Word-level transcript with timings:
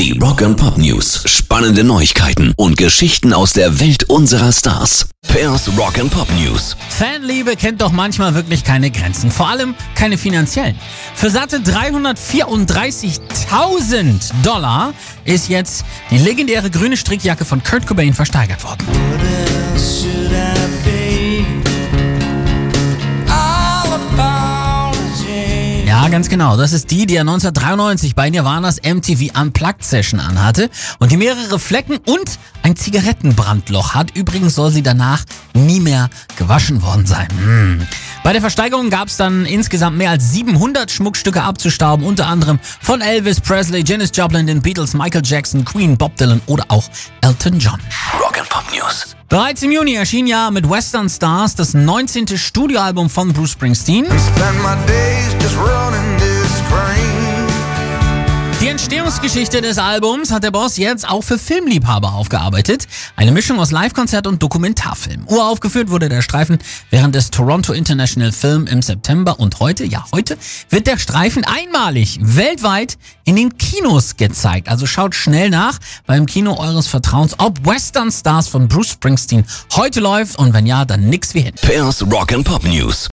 Die 0.00 0.18
Rock 0.18 0.40
and 0.40 0.56
Pop 0.56 0.78
News. 0.78 1.22
Spannende 1.26 1.84
Neuigkeiten 1.84 2.54
und 2.56 2.78
Geschichten 2.78 3.34
aus 3.34 3.52
der 3.52 3.80
Welt 3.80 4.04
unserer 4.04 4.50
Stars. 4.50 5.10
Pairs 5.28 5.68
Rock 5.76 5.98
and 5.98 6.10
Pop 6.10 6.26
News. 6.40 6.74
Fanliebe 6.88 7.54
kennt 7.54 7.82
doch 7.82 7.92
manchmal 7.92 8.34
wirklich 8.34 8.64
keine 8.64 8.90
Grenzen, 8.90 9.30
vor 9.30 9.50
allem 9.50 9.74
keine 9.94 10.16
finanziellen. 10.16 10.74
Für 11.14 11.28
satte 11.28 11.58
334.000 11.58 14.32
Dollar 14.42 14.94
ist 15.26 15.50
jetzt 15.50 15.84
die 16.10 16.16
legendäre 16.16 16.70
grüne 16.70 16.96
Strickjacke 16.96 17.44
von 17.44 17.62
Kurt 17.62 17.86
Cobain 17.86 18.14
versteigert 18.14 18.64
worden. 18.64 18.86
Ganz 26.10 26.28
genau. 26.28 26.56
Das 26.56 26.72
ist 26.72 26.90
die, 26.90 27.06
die 27.06 27.16
er 27.16 27.22
1993 27.22 28.14
bei 28.14 28.30
Nirvanas 28.30 28.78
MTV 28.82 29.38
Unplugged 29.38 29.84
Session 29.84 30.18
anhatte 30.18 30.68
und 30.98 31.12
die 31.12 31.16
mehrere 31.16 31.58
Flecken 31.58 31.98
und 31.98 32.38
ein 32.62 32.74
Zigarettenbrandloch 32.74 33.94
hat. 33.94 34.16
Übrigens 34.16 34.54
soll 34.54 34.70
sie 34.70 34.82
danach 34.82 35.24
nie 35.54 35.78
mehr 35.80 36.10
gewaschen 36.36 36.82
worden 36.82 37.06
sein. 37.06 37.28
Hm. 37.42 37.86
Bei 38.24 38.32
der 38.32 38.40
Versteigerung 38.40 38.90
gab 38.90 39.08
es 39.08 39.16
dann 39.16 39.46
insgesamt 39.46 39.96
mehr 39.96 40.10
als 40.10 40.32
700 40.32 40.90
Schmuckstücke 40.90 41.42
abzustauben, 41.42 42.04
unter 42.04 42.26
anderem 42.26 42.58
von 42.80 43.00
Elvis 43.00 43.40
Presley, 43.40 43.84
Janis 43.86 44.10
Joplin, 44.14 44.46
den 44.46 44.62
Beatles, 44.62 44.94
Michael 44.94 45.22
Jackson, 45.24 45.64
Queen, 45.64 45.96
Bob 45.96 46.16
Dylan 46.16 46.40
oder 46.46 46.64
auch 46.68 46.84
Elton 47.20 47.58
John. 47.58 47.80
Rock 48.40 48.48
Pop 48.48 48.64
News. 48.72 49.16
Bereits 49.28 49.62
im 49.62 49.70
Juni 49.70 49.94
erschien 49.94 50.26
ja 50.26 50.50
mit 50.50 50.68
Western 50.68 51.10
Stars 51.10 51.54
das 51.54 51.74
19. 51.74 52.38
Studioalbum 52.38 53.10
von 53.10 53.34
Bruce 53.34 53.50
Springsteen. 53.50 54.06
Entstehungsgeschichte 58.90 59.60
des 59.60 59.78
Albums 59.78 60.32
hat 60.32 60.42
der 60.42 60.50
Boss 60.50 60.76
jetzt 60.76 61.08
auch 61.08 61.22
für 61.22 61.38
Filmliebhaber 61.38 62.12
aufgearbeitet. 62.12 62.88
Eine 63.14 63.30
Mischung 63.30 63.60
aus 63.60 63.70
Live-Konzert 63.70 64.26
und 64.26 64.42
Dokumentarfilm. 64.42 65.28
Uraufgeführt 65.28 65.90
wurde 65.90 66.08
der 66.08 66.22
Streifen 66.22 66.58
während 66.90 67.14
des 67.14 67.30
Toronto 67.30 67.72
International 67.72 68.32
Film 68.32 68.66
im 68.66 68.82
September 68.82 69.38
und 69.38 69.60
heute, 69.60 69.84
ja 69.84 70.04
heute, 70.12 70.36
wird 70.70 70.88
der 70.88 70.98
Streifen 70.98 71.44
einmalig 71.44 72.18
weltweit 72.20 72.98
in 73.22 73.36
den 73.36 73.56
Kinos 73.58 74.16
gezeigt. 74.16 74.68
Also 74.68 74.86
schaut 74.86 75.14
schnell 75.14 75.50
nach 75.50 75.78
beim 76.06 76.26
Kino 76.26 76.58
eures 76.58 76.88
Vertrauens, 76.88 77.36
ob 77.38 77.64
Western 77.64 78.10
Stars 78.10 78.48
von 78.48 78.66
Bruce 78.66 78.90
Springsteen 78.90 79.44
heute 79.76 80.00
läuft 80.00 80.36
und 80.36 80.52
wenn 80.52 80.66
ja, 80.66 80.84
dann 80.84 81.08
nix 81.08 81.32
wie 81.34 81.42
hin. 81.42 81.54
Pairs 81.62 82.02
Rock 82.10 82.32
and 82.32 82.44
Pop 82.44 82.64
News. 82.64 83.08